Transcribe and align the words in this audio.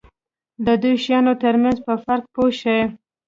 د 0.65 0.67
دوو 0.81 1.01
شیانو 1.03 1.33
ترمنځ 1.43 1.77
په 1.87 1.93
فرق 2.05 2.23
پوه 2.35 2.49
شي. 2.61 2.79